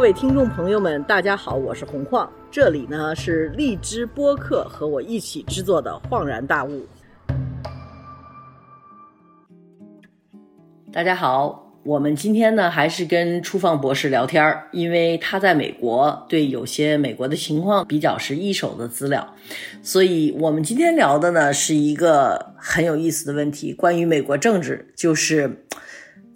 [0.00, 6.86] 各位听众朋友们，大家好，我是洪晃，这里呢是荔枝播客和我一起制作的《恍然大悟》。
[10.90, 19.34] 大家好，我们今天呢还是跟初放博士聊天儿，因为他在美国，对有些美国的情况比较是一手的资料，
[19.82, 25.66] 所以我们今天聊的呢是一个很有意思的问题，关于美国政治，就是。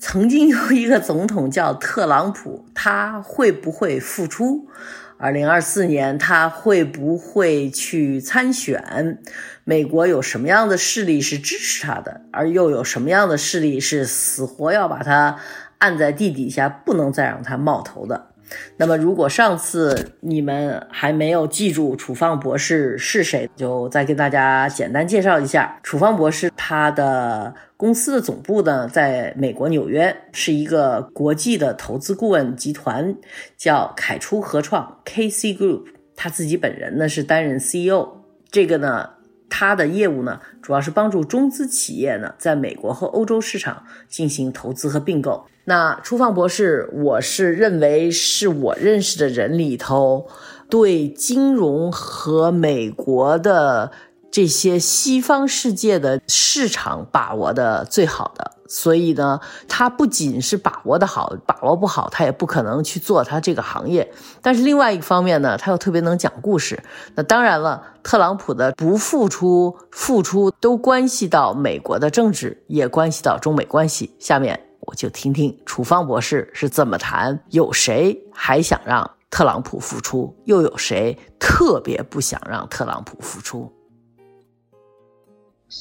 [0.07, 4.69] 曾经有一个总统叫特朗普，他会不会复出？
[5.17, 9.19] 二零二四年他会不会去参选？
[9.65, 15.39] 美国有什么样的势力是支持他的，而又有什么样的势力是死活要把他
[15.79, 18.27] 按在地底下，不能再让他冒头的？
[18.77, 25.79] 那么，如果上次你们还没有记住楚放博士是谁，就再跟大家简单介绍一下。
[25.83, 33.17] 楚放博士他的公司的总部呢，在美国纽约，是一个国际的投资顾问集团，
[33.57, 35.85] 叫凯初合创 （KC Group）。
[36.17, 38.09] 他自己本人呢是担任 CEO。
[38.51, 39.09] 这个呢，
[39.57, 45.47] 他的业务呢，主要是帮助中资企业呢，在美国和欧洲市场进行投资和并购。
[45.67, 50.27] 那初放博士，我是认为是我认识的人里头，
[50.69, 53.93] 对金融和美国的
[54.35, 58.51] 这些西方世界的市场把握的最好的。
[58.67, 64.13] 所以呢，他不仅是把握的好，把握不好，他也不可能去做他这个行业。
[64.43, 66.83] 但是另外一个方面呢，他又特别能讲故事。
[67.15, 74.17] 那当然了，特朗普的不付出、付出都关系到美国的政治，也关系到中美关系。
[74.19, 74.59] 下面。
[74.87, 83.73] 我就听听楚方博士是怎么谈，有谁还想让特朗普复出，又有谁特别不想让特朗普复出？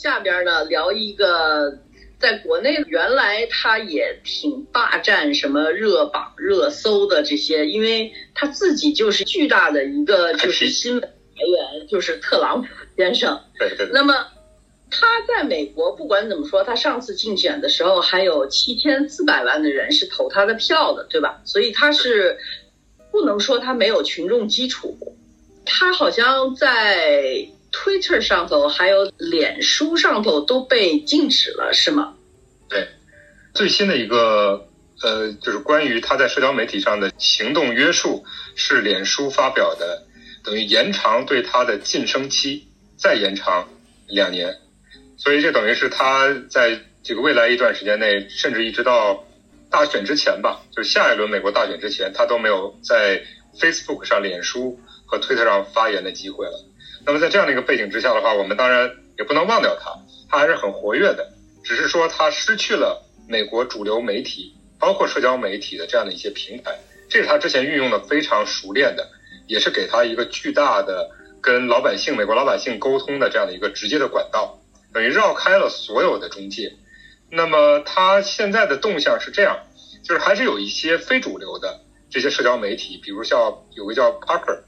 [0.02, 1.80] 下边呢，聊一个
[2.20, 12.68] 在国内原来他也挺霸占什么热榜、热搜的这些，因为他自己就是巨大的一个就是新闻来源，就是特朗普
[12.98, 13.40] 先生。
[13.60, 13.90] 对对。
[13.94, 14.14] 那么。
[14.96, 21.42] 他在美国，不管怎么说，他上次竞选的时候还有七千四百万的人是投他的票的，对吧？
[21.46, 22.38] 所以他是
[23.12, 24.96] 不能说他没有群众基础。
[25.66, 32.14] 他好像在 Twitter 上头还有脸书上头都被禁止了，是吗？
[32.70, 32.88] 对，
[33.54, 34.68] 最新的一个
[35.02, 38.24] 呃，就是关于他在社交媒体上的行动约束，
[38.56, 40.04] 是脸书发表的，
[40.44, 43.68] 等于延长对他的晋升期再延长
[44.08, 44.56] 两年。
[45.18, 49.26] 所以这等于是他在这个未来一段时间内，甚至一直到
[49.70, 53.24] 大选之前吧，就是下一轮美国大选之前，他都没有在
[53.60, 56.66] Facebook 上、脸书和推特上发言的机会了。
[57.06, 59.92] 那么在这样的一个背景之下的话，我们当然也不能忘掉他，
[60.30, 61.34] 他还是很活跃的，
[61.64, 69.08] 只是说他失去了美国主流媒体，包括社交媒体的这样的一些平台，这是他之前运用的非常熟练的，
[69.48, 71.10] 也是给他一个巨大的
[71.42, 74.60] 跟老百姓、美国老百姓沟通的这样的一个直接的管道。
[74.94, 76.72] 等于绕开了所有的中介，
[77.32, 79.58] 那么他现在的动向是这样，
[80.04, 84.62] 就是还是有一些非主流的这些社交媒体，比如像有个叫 Parker，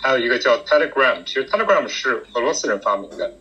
[0.00, 3.32] 还有一个叫 Telegram，其实 Telegram 是俄罗斯人发明的，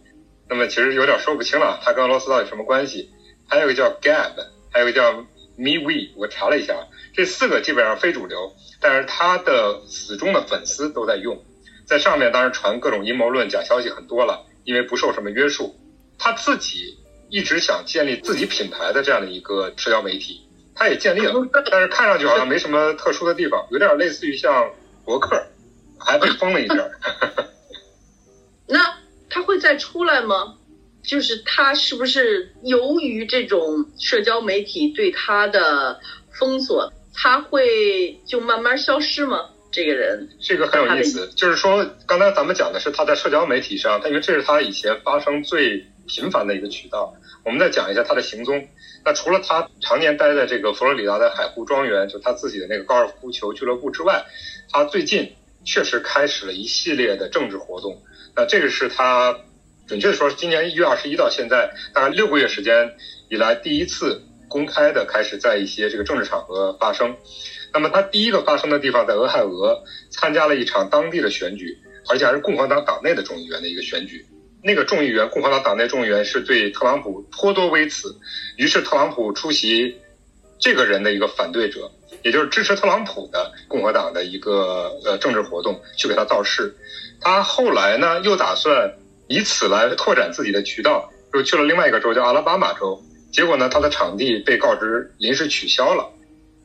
[0.49, 3.11] 那么其实有点说不清了，它跟俄罗斯到底什么关系？
[3.47, 4.33] 还有一个叫 Gab，
[4.71, 5.25] 还有一个叫
[5.57, 6.75] MeWe，我查了一下，
[7.13, 11.43] 这四个基本上非主流，但是他的死忠的粉丝都在用，
[11.85, 15.75] 在上面当然传各种阴谋论、假消息很多了，因为不受什么约束。
[16.19, 16.97] 他自己
[17.29, 20.41] 一直想建立自己品牌的这样的一个社交媒体，
[20.75, 21.33] 他也建立了，
[21.71, 24.71] 但是看上去好像没什么特殊的地方，有点类似于像
[25.05, 25.41] 博客，
[25.99, 26.91] 还被封了一阵。
[28.67, 28.97] 那
[29.29, 30.55] 他会再出来吗？
[31.03, 35.99] 就是他是不是由于这种社交媒体对他的
[36.31, 39.49] 封锁，他会就慢慢消失吗？
[39.71, 45.85] 这个人这个很有意思，就是说刚才咱们讲的是他在社交媒体上，他因为这是他以前发生最。
[46.09, 47.13] 频繁的一个渠道，
[47.43, 48.65] 我们再讲一下他的行踪。
[49.03, 54.25] 那除了他常年待在这个佛罗里达的海湖庄园，就他自己的那个高尔夫球俱乐部之外，
[54.71, 58.01] 他最近确实开始了一系列的政治活动。
[58.35, 59.37] 那这个是他
[59.87, 62.93] 准确的说，今年一月二十一到现在大概六个月时间
[63.29, 67.15] 以来第一次公开的开始在一些这个政治场合发生。
[67.73, 71.77] 那么他第一个发生的地方在俄亥俄，参加了一场当地的选举，
[72.09, 74.25] 而且还是共和党党内的众议员的一个选举。
[74.63, 78.15] 那个众议员，共和党党内众议员是对特朗普颇多微词，
[78.55, 79.95] 于是特朗普出席
[80.59, 81.91] 这个人的一个反对者，
[82.23, 86.75] 也就是支持特朗普的共和党的一个呃政治活动，去给他造势。
[87.19, 88.93] 他后来呢，又打算
[89.27, 93.01] 以此来拓展自己的渠道，又去了另外一个州，叫阿拉巴马州。
[93.31, 96.09] 结果呢，他的场地被告知临时取消了。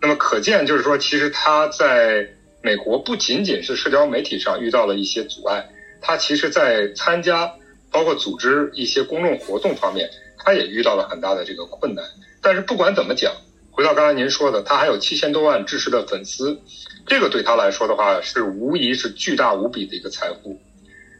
[0.00, 2.28] 那么可见，就是说，其实他在
[2.60, 5.69] 美国不仅仅是社交媒体上遇到了一些阻碍，
[6.00, 7.52] 他其实在参加
[7.90, 10.08] 包括组织一些公众活动方面，
[10.38, 12.05] 他也遇到了很大的这个困难。
[12.40, 13.32] 但是不管怎么讲，
[13.74, 16.60] 回到刚才您说的，他还有七千多万支持的粉丝，
[17.06, 20.60] 这个对他来说的话，是无疑是巨大无比的一个财富。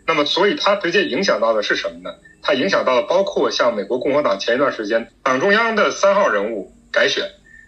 [0.07, 2.15] 那么，所以他直接影响到的是什么呢？
[2.43, 7.25] 他影响到了包括像美国共和党前一段时间党中央的三号人物改选。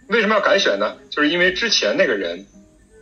[0.07, 0.95] 为什么要改选呢？
[1.09, 2.45] 就是因为之前那个人，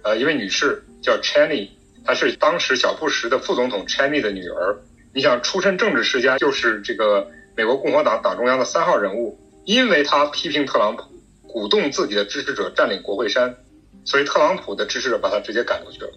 [0.03, 1.68] 呃，一位女士叫 Cheney，
[2.06, 4.80] 她是当时小布什的副总统 Cheney 的女儿。
[5.13, 7.27] 你想，出身政治世家，就是这个
[7.57, 11.03] 美国共和党党中央的三号人物，因为他批评特朗普，
[11.54, 13.56] 鼓动自己的支持者占领国会山，
[14.04, 16.12] 所以特朗普的支持者把他直接赶出去了，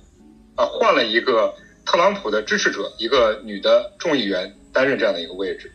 [0.56, 1.54] 啊，换了一个。
[1.88, 5.70] 特朗普的支持者，一个女的众议员担任这样的一个位置，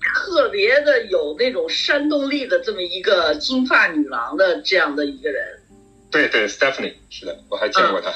[0.00, 5.42] 特别的有那种煽动力的这么一个金发女郎的这样的一个人。
[6.08, 8.10] 对对，Stephanie 是的，我还见过她。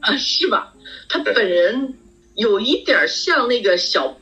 [0.00, 0.74] 啊，是吧？
[1.08, 1.94] 她本人
[2.34, 4.14] 有一点像那个小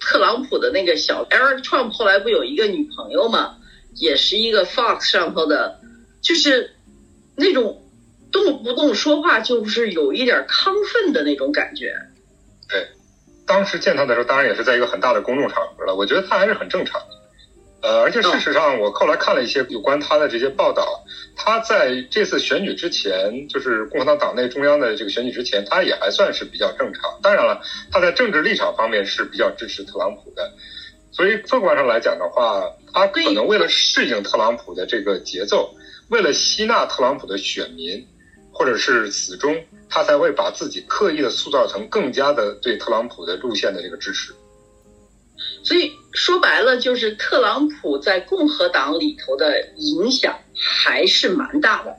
[0.00, 3.58] 特朗普的那个小 Eric Trump，后来不有一个女朋友嘛，
[3.94, 5.80] 也是一个 Fox 上头的，
[6.20, 6.74] 就是
[7.36, 7.78] 那种。
[8.32, 11.94] 动不动说话就是有一点亢奋的那种感觉。
[12.66, 12.88] 对，
[13.46, 15.94] 当时见他的时候，当然也是在一个很大的公众场合了。
[15.94, 17.06] 我觉得他还是很正常的。
[17.82, 21.04] 呃，而且事实上，我后来看了一些有关他的这些报道，
[21.36, 27.20] 他在这次选举之前，就是共和党党内中央的这个选举之前，他也还算是比较正常。
[27.22, 27.60] 当然了，
[27.90, 30.50] 他在政治立场方面是比较支持特朗普的。
[31.12, 35.72] 所以客观上来讲的话，他可能为了适应特朗普的这个节奏，
[36.08, 38.04] 为了吸纳特朗普的选民。
[38.54, 44.34] 或者是始终，他才会把自己刻意的塑造成更加的对特朗普的路线的这个支持。
[45.64, 51.96] 所以说白了，就是特朗普在共和党里头的影响还是蛮大的，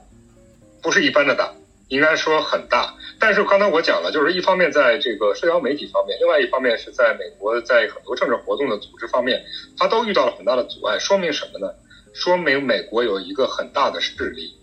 [0.80, 1.52] 不是一般的大，
[1.88, 2.94] 应该说很大。
[3.18, 9.44] 但是刚才我讲了，就是一方面在这个社交媒体方面，另外一方面是在美国在很多政治活动的组织方面，
[9.78, 10.98] 他都遇到了很大的阻碍。
[10.98, 11.72] 说明什么呢？
[12.14, 14.54] 说明美国有一个很大的势力。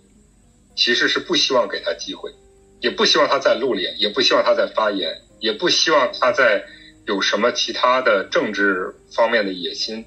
[0.74, 2.32] 其实是不希望给他机会，
[2.80, 6.64] 也不希望他再露脸，也不希望他再发言，也不希望他再
[7.06, 10.06] 有什么其他的政治方面的野心。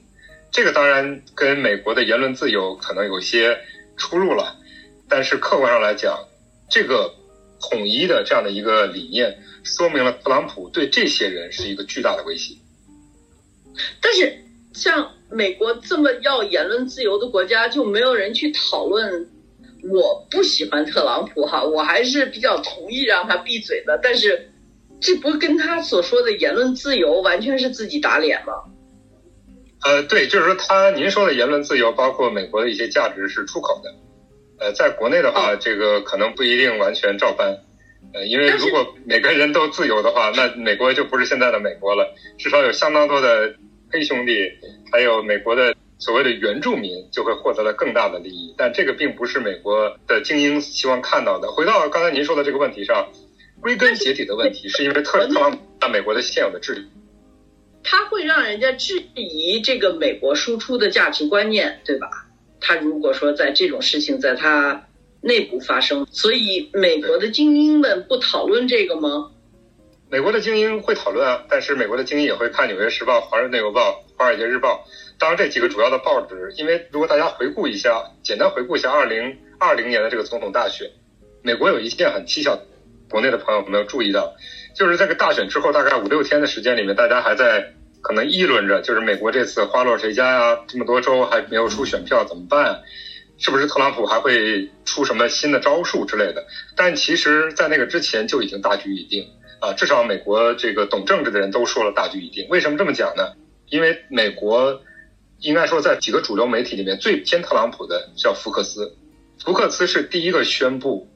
[0.50, 3.58] 这个当然跟美国的言论自由可能有些
[3.98, 4.56] 出入了，
[5.06, 6.18] 但是客观上来讲，
[6.68, 7.14] 这个
[7.60, 12.54] 统一的这样的一个理念，说明了特朗普对这些人是一个巨大的威胁。
[14.00, 19.28] 但是像美国这么要言论自由的国家，就没有人去讨论。
[19.86, 24.00] 我不喜欢特朗普哈，我还是比较同意让他闭嘴的。
[24.02, 24.50] 但是，
[24.98, 28.54] 这不跟他所说的言论自由完全是自己打脸吗？
[29.82, 33.94] 呃，对，就是说他您说的言论自由，包括美国的一些价值是出口的。
[34.64, 37.54] 呃，在国内的话，这个可能不一定完全照搬。
[38.14, 42.14] 呃，因为如果每个人都自由的话，那美国就不是现在的美国了。
[42.38, 43.54] 至少有相当多的
[43.92, 44.50] 黑兄弟，
[44.90, 45.74] 还有美国的。
[45.96, 51.50] 所谓的原住民就会获得了更大的利益，但这个并不是美国的精英希望看到的。
[51.50, 53.08] 回到刚才您说的这个问题上，
[53.60, 56.88] 归根结底的问题是因为特特朗普美国的现有的治理，
[57.84, 62.23] 他会让人家质疑这个美国输出的价值观念，对吧？
[62.66, 64.86] 他如果说在这种事情在他
[65.20, 69.30] 内部发生，所以美国的精英们不讨论这个吗？
[70.08, 74.86] 美国的精英会讨论啊，但是美国的精英也会看《纽约时报》《华盛顿邮报》《华尔街日报》。
[75.18, 80.90] 当然，这几个主要的报纸，因为如果大家回顾一下，简单回顾一下二零二零年的这个总统大选，
[81.42, 82.58] 美国有一件很蹊跷，
[83.10, 84.34] 国内的朋友有没有注意到？
[84.74, 90.58] 就是这个大选之后，大概五六天的时间里面，大家还在可能议论着，就是美国这次花落谁家呀？
[90.68, 92.82] 这么多州还没有出选票怎么办？
[93.38, 96.44] 是不是特朗普还会出什么新的招数之类的？
[96.76, 99.26] 但其实，在那个之前就已经大局已定
[99.58, 102.46] 啊，至少美国这个懂政治的人都说了大局已定。
[102.50, 103.32] 为什么这么讲呢？
[103.70, 104.80] 因为美国。
[105.40, 108.96] 应该说，在几个主流媒体里面，最偏特朗普的叫福克斯。
[109.44, 111.06] 福克斯是第一个宣布，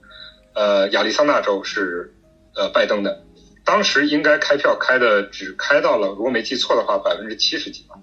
[0.55, 2.13] 呃，亚利桑那州是
[2.55, 3.25] 呃拜登的。
[3.69, 7.97] 当时应该开票开的只开到了，如果没记错的话，百分之七十几吧，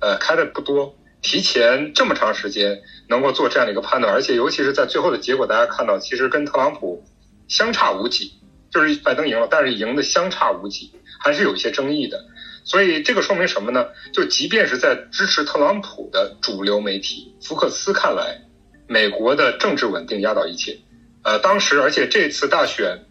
[0.00, 0.96] 呃，开的不多。
[1.20, 7.04] 提前这么长时间能够做这样的一个判断，而且尤其是在最后的结果，大家看到其实跟特朗普
[7.48, 8.32] 相差无几，
[8.70, 12.24] 就是拜登赢了，但是赢的相差无几，还是有一些争议的。
[12.64, 13.88] 所以这个说明什么呢？
[14.10, 18.40] 就即便是在支持特朗普的主流媒体福克斯看来，
[18.86, 20.78] 美国的政治稳定压倒一切。
[21.24, 23.04] 呃，当时而且这次大选，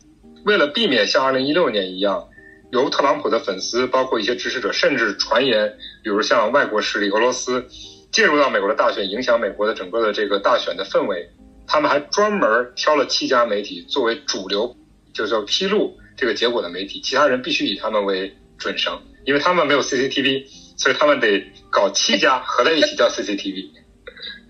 [0.46, 2.28] 为了避免像2016年一样，
[2.72, 7.66] 由特朗普的粉丝，包括一些支持者，甚至传言，比如像外国势力俄罗斯
[8.12, 11.30] 介入到美国的大选，影响美国的整个的这个大选的氛围，
[11.66, 14.76] 他们还专门挑了七家媒体作为主流，
[15.14, 20.46] 就是说披露这个结果的媒体，其他人必须以他们为准绳，因为他们没有 CCTV，
[20.78, 23.70] 所以他们得搞七家合在一起叫 CCTV。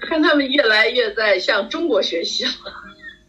[0.02, 2.52] 看他们越来越在向中国学习了，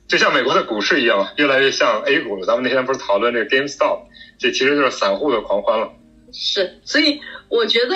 [0.07, 2.47] 就像美国的股市一样，越来越像 A 股了。
[2.47, 4.03] 咱们那天不是讨论这个 GameStop，
[4.39, 5.91] 这其实就是散户的狂欢了。
[6.33, 7.95] 是，所以我觉得，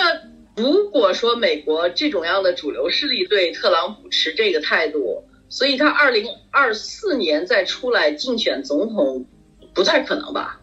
[0.55, 9.25] 如果说美国这种样的主流势力对特朗普持这个态度，所以他二零二四年再出来竞选总统，
[9.73, 10.59] 不太可能吧？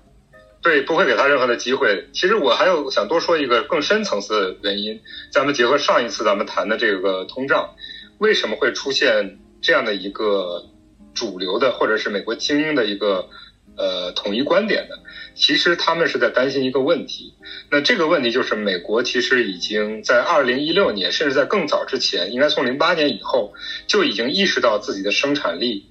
[0.62, 2.08] 对，不会给他任何的机会。
[2.12, 5.00] 其实我还有想多说一个更深层次的原因，
[5.30, 7.74] 咱们结合上一次咱们谈的这个通胀。
[8.18, 10.64] 为什么会出现这样的一个
[11.16, 13.28] 主流的，或者是美国精英的一个
[13.76, 14.96] 呃统一观点的？
[15.34, 17.34] 其实他们是在担心一个问题。
[17.70, 23.52] 那这个问题就是，美国其实已经在二零一六年，甚至在更早之前，应该从零八年以后，
[23.86, 25.86] 就已经意识到自己的生产力、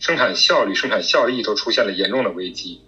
[0.00, 2.80] 生产效率、生产效益都出现了严重的危机。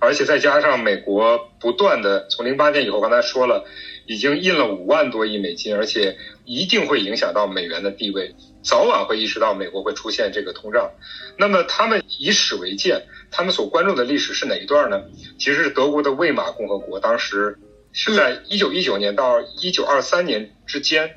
[0.00, 3.66] 而且再加上美国不断的从零八年以后，刚才说了，
[4.06, 10.90] 已经印了五万多亿美金，而且一定会影响到美元的地位，早晚会意识到美国会出现这个通胀。
[11.38, 15.02] 那么他们以史为鉴，他们所关注的历史是哪一段呢？
[15.38, 17.58] 其实是德国的魏玛共和国，当时
[17.92, 21.14] 是在一九一九年到一九二三年之间，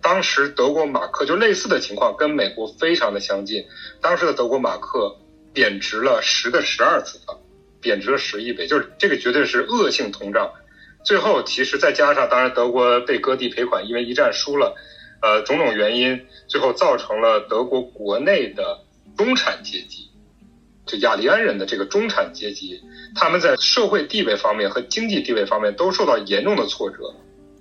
[0.00, 3.64] 当时德国马克就类似的情况，跟美国非常的相近，
[4.00, 5.16] 当时的德国马克
[5.52, 7.38] 贬值了十的十二次方。
[7.80, 10.50] 贬值了十亿倍，就是这个绝对是恶性通胀。
[11.04, 14.74] 最后，其实再加上，当然德国被割地赔款，因为一战输了，
[15.24, 18.80] 呃，种种原因，最后造成了德国国内的
[19.16, 20.10] 中产阶级，
[20.84, 22.78] 就雅利安人的这个中产阶级，
[23.14, 27.14] 他们在社会地位方面和经济地位方面都受到严重的挫折，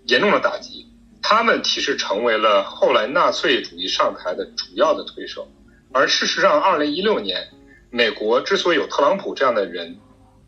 [0.08, 0.86] 严重的打击。
[1.22, 5.48] 他们其实成为了后来纳粹主义上台的主要的推手。
[5.94, 7.48] 而事实上，二零一六年，
[7.90, 9.96] 美国之所以有特朗普这样的人，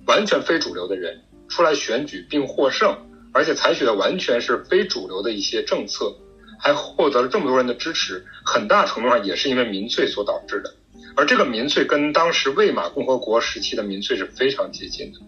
[0.05, 2.93] 完全非主流的人出来选举并获胜，
[3.34, 6.13] 而且采取的完全是非主流的一些政策，
[6.59, 10.74] 还获得了这么多人的支持，很大程度上也是因为民粹所导致的。
[11.15, 15.19] 而这个民粹跟当时魏玛共和国时期的民粹是非常接近的。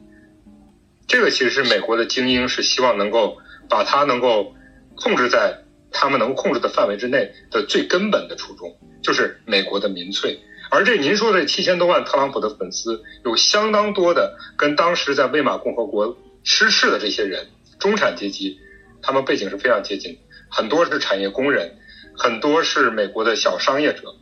[1.08, 3.38] 这个其实是美国的精英是希望能够
[3.70, 4.54] 把它能够
[4.96, 10.38] 控制在他们能控制的范围之内的最根本的初衷，就是美国的民粹。
[10.70, 17.48] 而这您说的七千多万特朗普的粉丝，有相当多的跟当时在魏玛共和国失势的这些人，
[17.80, 18.60] 中产阶级，
[19.02, 20.20] 他们背景是非常接近的，
[20.50, 21.78] 很多是产业工人，
[22.18, 24.16] 很多是美国的小商业者，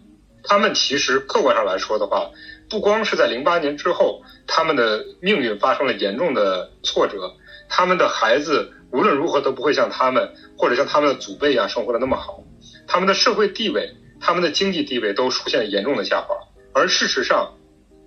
[0.43, 2.31] 他们其实客观上来说的话，
[2.69, 7.33] 不光是在零八年之后，他们的命运发生了严重的挫折，
[7.69, 12.43] 他们的孩子无论如何都不会像他们或者像他们的祖辈一样生活的那么好，
[12.87, 13.95] 他们的社会地位。
[14.17, 16.35] 他们的经济地位都出现了严重的下滑，
[16.73, 17.53] 而事实上，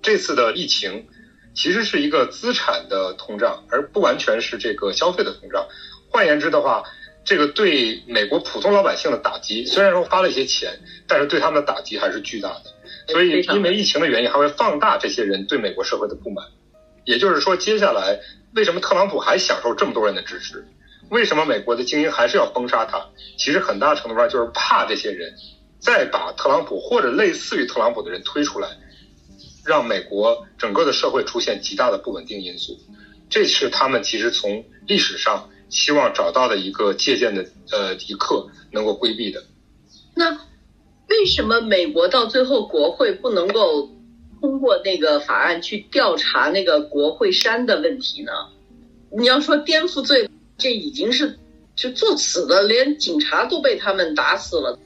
[0.03, 1.07] 这次的疫情
[1.55, 5.69] 其实是一个资产的通胀，而不完全是这个消费的通胀。
[6.11, 6.83] 换言之的话，
[7.25, 12.63] 这个对美国普通老百姓的打击，虽然说花了一些钱，但是对他们的打击还是巨大的。
[13.13, 16.45] 所以，因为疫情的原因，还会放大这些人对美国社会的不满。
[17.05, 18.21] 也就是说，接下来
[18.55, 20.67] 为什么特朗普还享受这么多人的支持？
[21.11, 23.09] 为什么美国的精英还是要封杀他？
[23.37, 25.35] 其实很大程度上就是怕这些人。
[25.81, 28.69] 再把特朗普或者类似于特朗普的人推出来，
[29.65, 32.77] 让美国整个的社会出现极大的不稳定因素，
[33.31, 39.43] 这是他们其实从历史上希望找到的一个借鉴的呃一课能够规避的。
[40.15, 40.33] 那
[41.09, 43.91] 为什么美国到最后国会不能够
[44.41, 48.33] 通过那个法案去调查那个国会山的问题呢？
[49.11, 51.39] 你要说颠覆罪，这已经是
[51.75, 54.79] 就作死的，连警察都被他们打死了。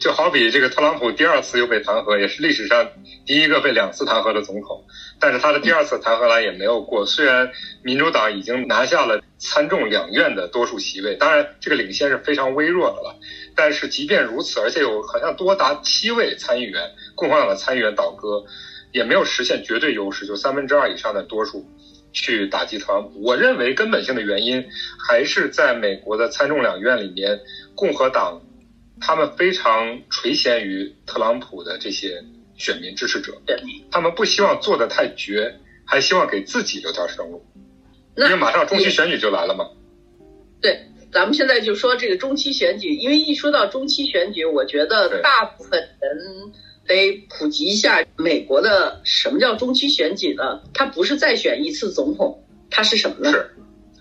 [0.00, 2.88] 就好比这个特朗普第二次又被弹劾，也是历史上
[3.26, 4.82] 第一个被两次弹劾的总统，
[5.20, 7.04] 但是他的第二次弹劾案也没有过。
[7.04, 7.52] 虽然
[7.82, 13.14] 民主党已经拿下了参众两院的多数席位，当然这个领先是非常微弱的了，
[13.54, 16.82] 但是即便如此，而且有好像多达七位参议员，
[17.14, 18.42] 共和党的参议员倒戈，
[18.92, 21.68] 也没有实现绝对优势，就三分之二以上的多数
[22.14, 23.22] 去打击特朗普。
[23.22, 24.64] 我认为根本性的原因
[25.06, 27.38] 还是在美国的参众两院里面，
[27.74, 28.40] 共和党。
[29.00, 32.22] 他们非常垂涎于特朗普的这些
[32.56, 33.40] 选民支持者，
[33.90, 37.44] 他们不希望做的太绝，还希望给自己留条生路，
[38.16, 39.64] 因为马上中期选举就来了嘛。
[40.60, 46.52] 对，咱们现在就说这个中期选举，因为一说到中期选举，我觉得大部分人
[46.86, 50.60] 得普及一下美国的什么叫中期选举呢？
[50.74, 53.32] 它不是再选一次总统，它是什么呢？
[53.32, 53.50] 是，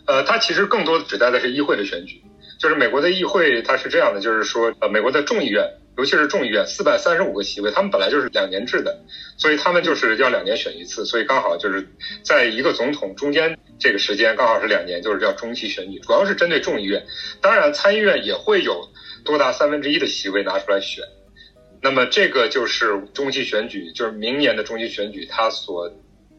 [0.05, 2.21] 呃，它其实更多的指代的是议会的选举。
[2.59, 5.65] 就是美国的议会，它是这样的，就是说，呃，美国的众议院
[5.97, 8.99] 尤其是众议院四百三十五个席位，他们本来就是两年制的，
[9.37, 11.87] 所以他们就是要两年选一次，所以刚好就是
[12.21, 17.05] 在一个总统中间这个时间刚好是两年，就是叫中期选举，主要是针对众议院，
[17.41, 18.89] 当然参议院也会有
[19.23, 21.03] 多达三分之一的席位拿出来选。
[21.81, 25.89] 那么这个就是中期选举，就是明年的中期选举，它所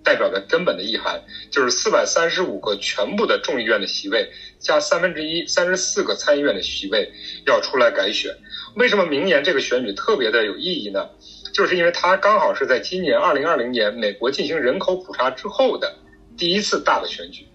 [0.03, 7.13] 代表的根本的意涵，就是四百三十五个全部的众议院的席位加三分之一三十四个参议院的席位
[7.47, 8.35] 要出来改选。
[8.77, 11.09] 为什么明年这个选举特别的有意义呢？
[11.53, 15.97] 就是因为它刚好是在今年二零二零年美国进行人口普查之后的
[16.39, 17.47] 第一次大的选举。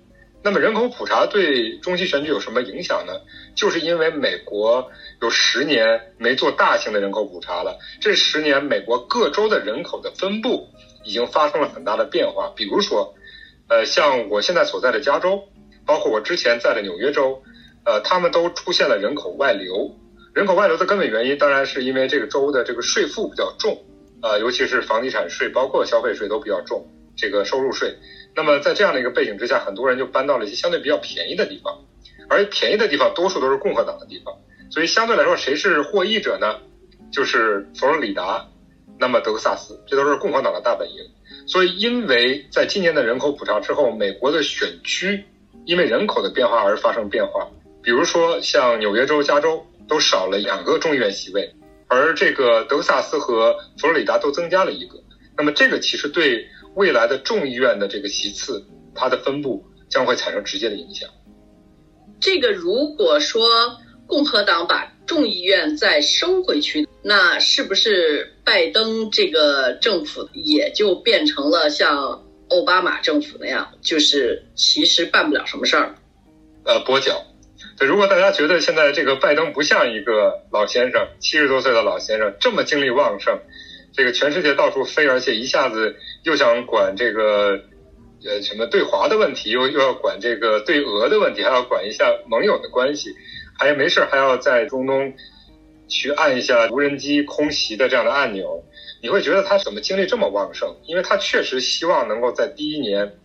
[0.43, 3.13] 那么人口普查对中期选举有什么影响呢？
[3.55, 10.67] 就是因为美国有十年没做大型的人口普查了，这十年美国各州的人口的分布
[11.05, 12.51] 已经发生了很大的变化。
[12.55, 13.15] 比如说，
[13.69, 15.43] 呃，像我现在所在的加州，
[15.85, 17.41] 包括我之前在的纽约州，
[17.85, 19.95] 呃，他们都出现了人口外流。
[20.33, 23.85] 人口外流的根本原因当然是因为这个州的这个税负比较重，
[24.21, 26.85] 呃，尤其是房地产税，包括消费税都比较重，
[27.15, 27.95] 这个收入税。
[28.35, 31.85] 那么在这样的一个背景之下，很多人就搬到了一些相对比较便宜的地方，
[32.27, 34.35] 而便宜的地方多数都是共和党的地方，
[34.69, 36.59] 所以相对来说，谁是获益者呢？
[37.13, 38.45] 就是佛罗里达，
[38.99, 40.95] 那么德克萨斯，这都是共和党的大本营。
[41.47, 45.25] 所以，因为在今年的人口普查之后，美国的选区
[45.65, 47.47] 因为人口的变化而发生变化，
[47.81, 51.53] 比如说像纽约州、加州都少了两个众议院席位，
[51.87, 54.95] 而这个德克萨斯和佛罗里达都增加了一个。
[55.37, 56.47] 那么这个其实对。
[56.75, 58.61] 未来的众议院的这个席次，
[58.93, 61.09] 它的分布将会产生直接的影响。
[62.19, 63.47] 这个如果说
[64.05, 75.95] 共和党把众议院再收回去，那是不是拜登这个政府也就变成了像奥巴马政府那样，就是其实办不了什么事儿？
[76.63, 77.23] 呃，跛脚。
[77.77, 83.39] 对，如果大家觉得现在这个拜登不像一个老先生，七十多岁的老先生，这么精力旺盛。
[83.93, 87.59] 这个全世界到处飞，而且一下子又想管这个，
[88.25, 93.15] 呃，什么对华的问题，又又要管这个对俄的问题，还要管一下盟友的关系，
[93.57, 95.13] 还没事还要在中东
[95.87, 98.63] 去按一下无人机空袭的这样的按钮。
[99.01, 100.75] 你会觉得他怎么精力这么旺盛？
[100.85, 103.17] 因为他确实希望能够在第一年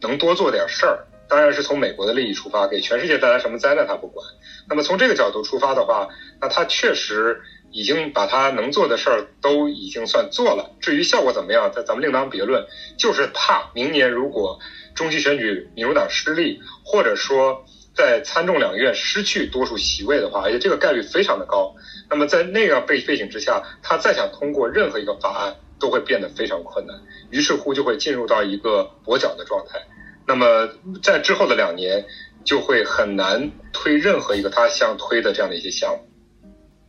[0.00, 4.26] 能多做点事儿，当然是从美国的利益出发，给全世界带来什么灾难他不管。
[4.68, 6.08] 那么从这个角度出发的话，
[6.40, 7.40] 那他确实。
[7.72, 12.64] 已经把他能做的事儿都已经算做了，至于效果怎么样，咱咱们另当别论。
[12.96, 14.58] 就是怕明年如果
[14.94, 21.74] 中期选举民主党失利，或者说在参众两院失去多数席位的话，而且这个概率非常的高，
[22.10, 26.94] 那么在那样背背景之下，他再想通过任何一个法案都会变得非常困难，
[27.30, 29.80] 于是乎就会进入到一个跛脚的状态。
[30.26, 30.68] 那么
[31.02, 32.04] 在之后的两年，
[32.44, 36.06] 就会很难推任何一个他想推的这样的一些项目。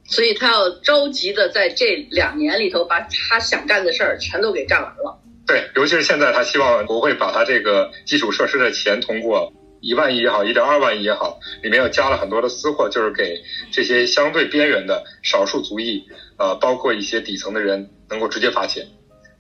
[0.10, 5.22] 所以他要着急的在这两年里头把他想干的事儿全都给干完了。
[5.46, 16.04] 对，尤其是现在他希望国会把他这个基础设施的钱通过一万亿也好，一点二万亿也好，里面又加了很多的私货，就是给这些相对边缘的少数族裔，
[16.38, 18.88] 呃，包括一些底层的人能够直接发钱。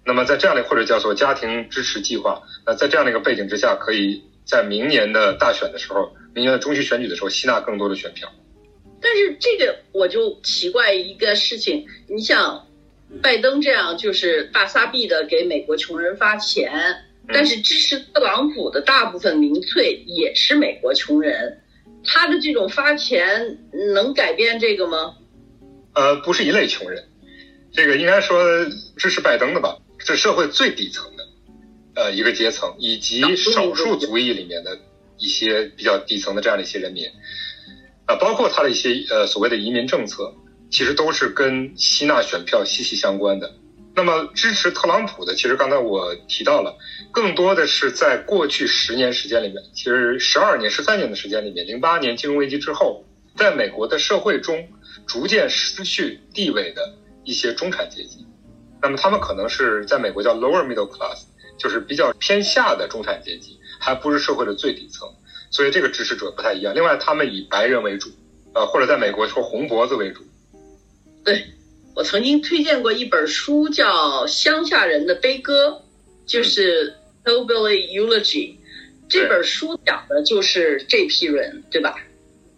[0.05, 8.31] 那么在这样的或者叫做家庭支持计划，那在这样的一个背景之下，可以在明年的大选的时候，明年的中期选举的时候吸纳更多的选票。
[9.01, 12.67] 但是这个我就奇怪一个事情，你想，
[13.21, 16.71] 拜登这样就是大撒币的给美国穷人发钱，
[17.27, 21.61] 但是支持特朗普的大部分民粹也是美国穷人，
[22.03, 23.59] 他的这种发钱
[23.93, 25.15] 能改变这个吗？
[25.93, 27.03] 呃，不是一类穷人，
[27.73, 28.65] 这个应该说
[28.97, 31.23] 支持拜登的吧，是社会最底层的，
[31.95, 34.77] 呃，一个阶层，以及少数族裔里面的
[35.17, 37.05] 一些比较底层的这样的一些人民。
[38.05, 40.33] 啊，包括他的一些呃所谓的移民政策，
[40.69, 43.53] 其实都是跟吸纳选票息息相关的。
[43.97, 46.77] 那么支持特朗普的，其实刚才我提到了，
[47.11, 53.03] 更多的是在过去十年时间里面，其实十二年、十三年的时间里面，零八年金融危机之后，
[53.35, 54.69] 在美国的社会中
[55.07, 58.23] 逐渐失去地位的一些中产阶级。
[58.83, 61.23] 那么他们可能是在美国叫 lower middle class，
[61.57, 65.09] 就是比较偏下的中产阶级，还不是社会的最底层。
[65.49, 66.75] 所以这个支持者不太一样。
[66.75, 68.11] 另外，他们以白人为主，
[68.53, 70.21] 呃，或者在美国说红脖子为主。
[71.25, 71.43] 对，
[71.97, 75.69] 我曾经推荐过一本书，叫《乡下人的悲歌》，
[76.27, 76.91] 就是
[77.25, 78.51] 《Hillbilly Eulogy》。
[79.09, 81.95] 这本书讲的就是这批人，对吧？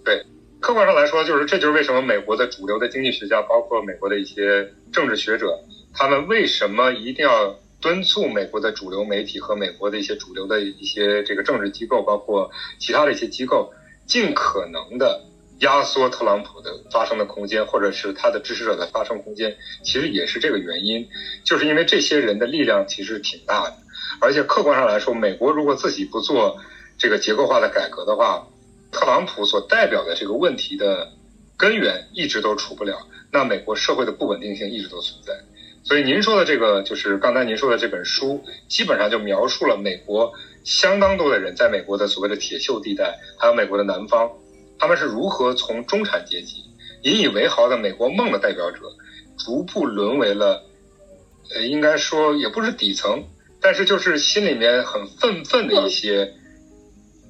[0.03, 0.25] 对，
[0.59, 5.57] 客观上来说，就是这就是为什么美国的主流的经济学家，包括美国的一些政治学者，
[5.93, 7.57] 他们为什么一定要。
[7.81, 13.71] 敦促美国的主流媒体和美国的一些主流的一些这个政治机构，包括其他的一些机构，
[14.05, 15.23] 尽可能的
[15.59, 21.07] 压缩特朗普的发声的空间，或者是他的支持者的发声空间，其实也是这个原因，
[21.43, 23.75] 就是因为这些人的力量其实挺大的，
[24.21, 26.57] 而且客观上来说，美国如果自己不做
[26.97, 28.47] 这个结构化的改革的话，
[28.91, 31.11] 特朗普所代表的这个问题的
[31.57, 35.33] 根源一直都除不了，那美国社会的不稳定性一直都存在。
[35.83, 40.31] 所以您说的这个，就是刚才您说的这本书，基本上就描述了美国
[40.63, 44.31] 相当多的人在美国的所谓的铁锈地带，还有美国的南方。
[44.79, 46.63] 他们是如何从中产阶级
[47.03, 48.79] 引以为豪的美国梦的代表者，
[49.37, 50.63] 逐步沦为了，
[51.53, 53.23] 呃，应该说也不是底层，
[53.61, 56.33] 但是就是心里面很愤愤的一些，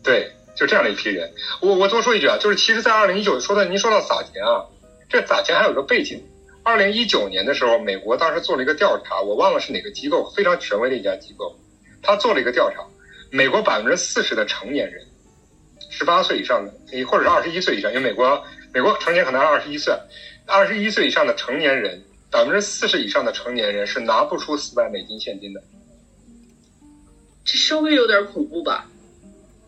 [0.03, 1.31] 对，就这样的一批人。
[1.61, 4.65] 我我多说一句啊，就是其实，在二零一九说的，您说到撒钱啊，
[5.09, 6.23] 这撒钱还有个背景。
[6.63, 11.55] 二零一九年的时候，美国当时做了一个调查，我忘了是哪个机构，非常权威的一家机构，
[12.01, 12.83] 他做了一个调查，
[13.31, 15.03] 美国百分之四十的成年人。
[15.89, 16.71] 十八岁以上的，
[17.05, 18.41] 或者是二十一岁以上，因为美国
[18.73, 19.93] 美国成年可能是二十一岁，
[20.45, 25.61] 二十一岁以上的成年人，百分之四十以上的成年人是拿不出四百美金现金的。
[27.43, 28.85] 这稍微有点恐怖吧？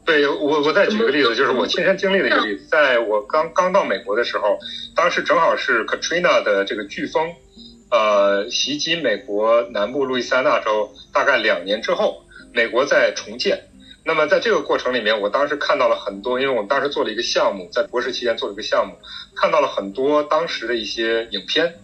[0.06, 4.58] 对我，我再举个例子，就是我亲身经历的一个例子，在我刚刚到美国的时候，
[4.96, 7.34] 当时正好是 Katrina 的这个飓风，
[7.90, 13.71] 呃，袭击美国南部路易斯安那州，大概两年之后，美国在重建。
[14.04, 18.96] 那么在这个过程里面，我当时看到了很多，因为我们当时做了一个项目，在博士期间做了一个项目，
[19.36, 21.76] 看到了很多当时的一些影片。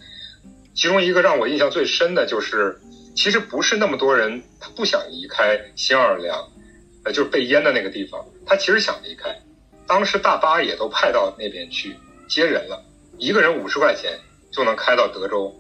[0.74, 2.80] 其中一个让我印象最深的就是，
[3.16, 6.38] 其实不是那么多人他不想离开新奥尔良，
[7.04, 9.40] 呃，就是被淹的那个地方，他其实想离开。
[9.88, 11.96] 当时大巴也都派到那边去
[12.28, 12.84] 接人了，
[13.18, 14.20] 一个人五十块钱
[14.52, 15.56] 就能开到德州，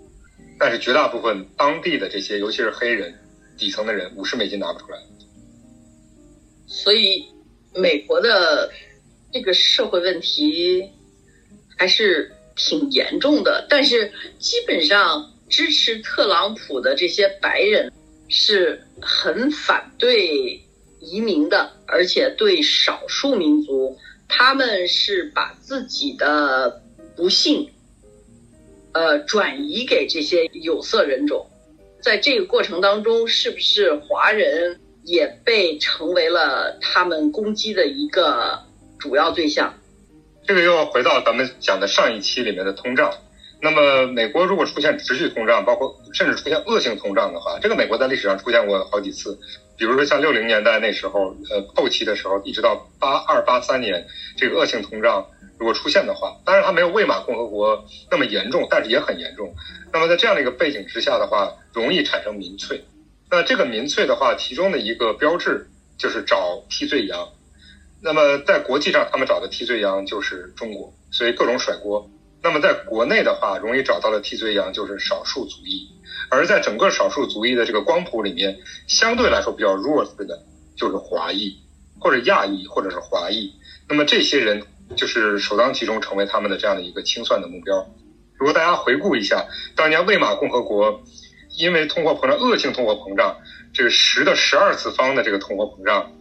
[0.59, 3.13] 但是绝大部分当地的这些，尤其是黑人
[3.57, 4.97] 底层的人，五十美金拿不出来。
[6.67, 7.25] 所以，
[7.73, 8.69] 美国的
[9.31, 10.89] 这个社会问题
[11.77, 13.65] 还是挺严重的。
[13.69, 17.91] 但是，基本上支持特朗普的这些白人
[18.27, 20.61] 是很反对
[20.99, 26.83] 移民的，而且对少数民族，他们是把自己的
[27.15, 27.71] 不幸，
[28.91, 31.47] 呃，转移给这些有色人种。
[32.01, 34.81] 在这个过程当中，是不是华人？
[35.07, 38.59] 也被成为了他们攻击的一个
[38.99, 39.73] 主要对象。
[40.45, 43.11] 这个又要回到咱们讲的上一期里面的通胀。
[43.59, 49.39] 那么，美国如果出现持续通胀，包括甚至出现恶性通胀的话，这个美国在历史上出现过好几次。
[49.77, 55.25] 比如说像六零年代那时候，呃，后期的时候，一直到八二八三年，这个恶性通胀
[55.57, 59.51] 如果出现的话，当然它没有魏玛共和国那么严重，但是也很严重。
[59.91, 62.83] 那么在这样的一个背景之下的话，容易产生民粹。
[63.29, 67.27] 那这个民粹的话，其中的一个标志就是找替罪羊。
[68.01, 72.09] 那么在国际上，他们找的替罪羊就是中国，所以各种甩锅。
[72.41, 75.89] 那么在国内的话，容易找到的替罪羊就是少数族裔。
[76.29, 80.41] 而在整个少数族裔的这个光谱里面，相对来说比较弱势的，
[80.77, 81.53] 就是华裔
[81.99, 83.51] 或者亚裔或者是华裔。
[83.89, 84.63] 那么这些人
[84.95, 87.85] 就是首当其冲成为他们的这样的一个清算的目标。
[88.35, 91.03] 如果大家回顾一下当年魏玛共和国。
[91.57, 93.35] 因为通货膨胀，恶性通货膨胀，
[93.73, 96.11] 这个十的十二次方的这个通货膨胀，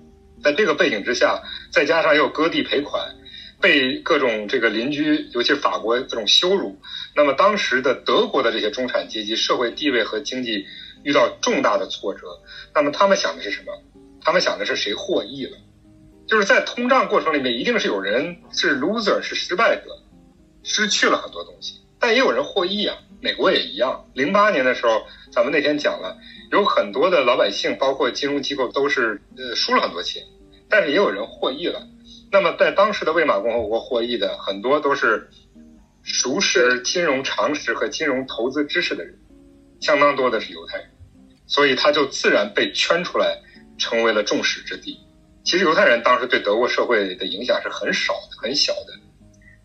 [0.42, 3.14] 在这个背景之下，再加上又割地赔款，
[3.60, 6.80] 被各种这个邻居，尤其是法国这种羞辱，
[7.14, 10.64] 那么当时的德国的这些中产阶级社会地位和经济
[11.04, 12.40] 遇到重大的挫折，
[12.74, 13.72] 那么他们想的是什么？
[14.22, 15.58] 他们想的是谁获益了？
[16.26, 19.82] 就是在通胀过程里面，一定是有人是 loser，是失败者，
[20.64, 22.96] 失去了很多东西，但也有人获益啊。
[23.26, 25.04] 美国也一样，零八年的时候。
[25.32, 26.16] 咱们那天讲了，
[26.52, 30.22] 有很多的老百姓，包括金融机构，都是呃输了很多钱，
[30.70, 31.84] 但是也有人获益了。
[32.30, 35.28] 那么在当时的魏玛共和国获益的很多都是
[36.02, 39.18] 熟识金融常识和金融投资知识的人，
[39.80, 40.86] 相当多的是犹太人，
[41.48, 43.42] 所以他就自然被圈出来，
[43.76, 44.98] 成为了众矢之的。
[45.44, 48.94] 其实犹太人当时对德国社会的影响是很少的、很小的。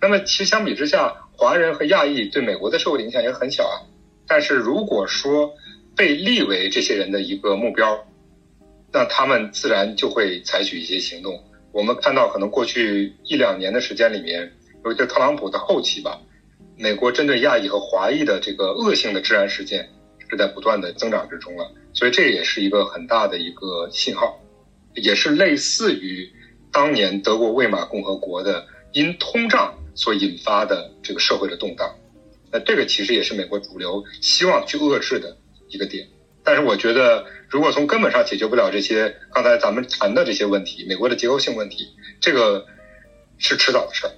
[0.01, 3.77] 那么其实相比之下，华人和亚裔对美国的社会影响也很小啊。
[4.27, 5.53] 但是如果说
[5.95, 8.03] 被立为这些人的一个目标，
[8.91, 11.43] 那他们自然就会采取一些行动。
[11.71, 14.51] 我们看到，可能过去一两年的时间里面，
[14.83, 16.19] 尤其特朗普的后期吧，
[16.77, 19.87] 美国针对亚裔和华裔的这个恶性的治安事件
[20.29, 21.71] 是在不断的增长之中了。
[21.93, 24.39] 所以这也是一个很大的一个信号，
[24.95, 26.29] 也是类似于
[26.71, 31.95] 当年德国魏玛共和国的因通胀所引发的这个社会的动荡。
[32.51, 35.37] 那这个其实也是美国主流希望去遏制的
[35.69, 36.07] 一个点，
[36.43, 41.87] 但是我觉得，如果从根本上解决不了这些刚才咱们谈的这些问题，美国的结构性问题，
[42.19, 42.65] 这个
[43.37, 44.11] 是迟早的事儿。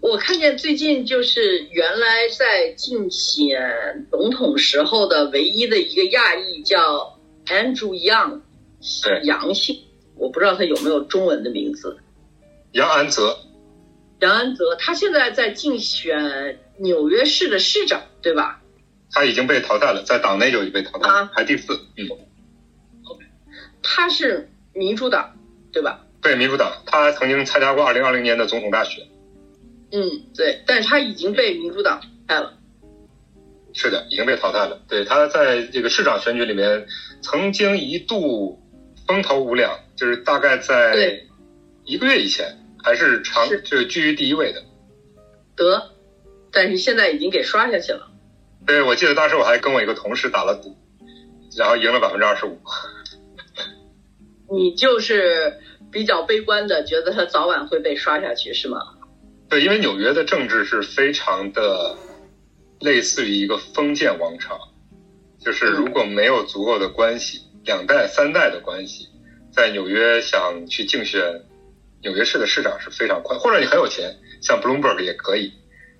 [0.00, 8.42] 我看见最近就是原来在竞选总统时候的唯一的一个亚裔叫 Andrew Yang，
[9.02, 9.76] 对杨姓，
[10.14, 11.96] 我不知道他有没有中文的名字。
[12.70, 13.36] 杨安泽，
[14.20, 18.62] 杨安泽，他现在在竞选纽约市的市长，对吧？
[19.12, 21.74] 他已经被淘汰了，在党内就已经被淘汰了，啊排第四。
[21.96, 22.08] 嗯，
[23.82, 25.36] 他是民主党，
[25.72, 26.04] 对吧？
[26.20, 29.06] 对，民主党，他曾经参加过二零二零年的总统大选。
[29.92, 32.54] 嗯，对，但是他已经被民主党害了。
[33.72, 34.80] 是的，已经被淘汰了。
[34.88, 36.86] 对，他在这个市长选举里面，
[37.22, 38.60] 曾经一度
[39.06, 41.20] 风头无两，就是大概在
[41.84, 44.62] 一个月以前，还是长是就是居于第一位的。
[45.56, 45.90] 得，
[46.52, 48.08] 但是现在已经给刷下去了。
[48.64, 50.76] 对，我记得当时我还跟我一个同事打了赌，
[51.58, 52.56] 然后赢了百分之二十五。
[54.48, 55.58] 你就是
[55.90, 58.78] 比较悲观的，觉得他早晚会被刷下去，是吗？
[59.48, 61.96] 对，因为纽约的政治是非常的
[62.78, 64.56] 类似于一个封建王朝，
[65.40, 69.08] 就是如果没有足够的关系，两代三代的关系，
[69.50, 71.42] 在纽约想去竞选
[72.06, 75.52] 纽约市的市长是非常快，或者你很有钱，像 Bloomberg 也可以。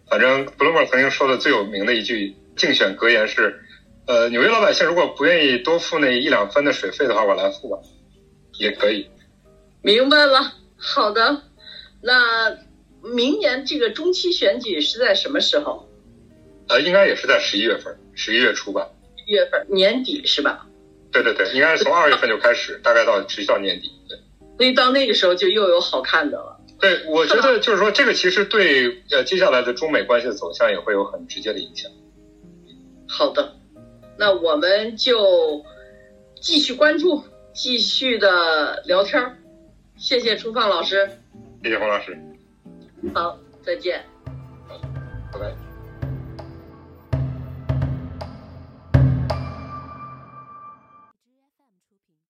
[0.09, 3.61] 反正 Bloomberg 曾经说的最有名的一句竞选格言是：
[4.07, 7.79] 呃，纽约老百姓如果不愿意多付那一两分的水费的话，我来付吧，
[8.61, 9.11] 也可以。
[9.83, 11.42] 明白了，好的。
[12.01, 12.57] 那
[13.03, 15.88] 明年这个中期选举是在什么时候？
[16.69, 18.88] 呃，应该也是在十一月份，十一月初吧。
[19.27, 20.69] 一月份，年底是吧？
[21.11, 23.90] 对对对，应该是从二月份就开始，大概到持续到年底。
[24.09, 24.16] 对。
[24.57, 26.61] 所以到那个时候就又有好看的了。
[26.79, 31.90] 对，我觉得就是说，这个其实对呃接下来的中美关系的走向也会有很直接的影响。
[33.09, 33.57] 好的，
[34.19, 35.64] 那我们就
[36.40, 39.38] 继续关注，继续的聊天儿。
[39.97, 41.09] 谢谢初放老师，
[41.62, 42.19] 谢谢黄老师，
[43.14, 44.05] 好，再见。
[45.33, 45.65] 拜拜。